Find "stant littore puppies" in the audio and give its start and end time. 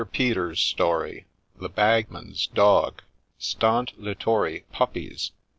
3.37-5.31